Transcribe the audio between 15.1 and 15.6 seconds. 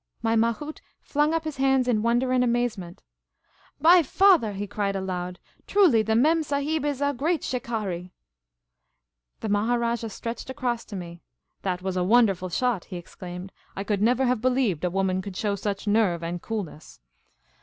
could show